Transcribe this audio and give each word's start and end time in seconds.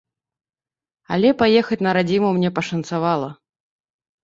Але 1.17 1.29
паехаць 1.43 1.79
на 1.89 1.95
радзіму 1.99 2.33
мне 2.39 2.53
пашанцавала. 2.59 3.31